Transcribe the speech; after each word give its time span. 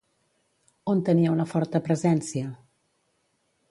On 0.93 1.03
tenia 1.11 1.35
una 1.35 1.47
forta 1.53 1.85
presència? 1.91 2.51